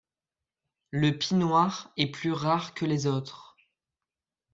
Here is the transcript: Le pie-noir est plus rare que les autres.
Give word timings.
Le 0.89 1.11
pie-noir 1.11 1.91
est 1.95 2.07
plus 2.09 2.31
rare 2.33 2.73
que 2.73 2.85
les 2.85 3.05
autres. 3.05 3.55